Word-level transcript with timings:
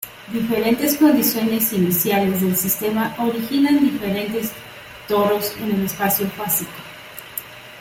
Diferentes 0.33 0.97
condiciones 0.97 1.71
iniciales 1.73 2.41
del 2.41 2.55
sistema 2.55 3.15
originan 3.19 3.81
diferentes 3.81 4.51
toros 5.07 5.55
en 5.57 5.75
el 5.75 5.85
espacio 5.85 6.27
fásico. 6.31 6.71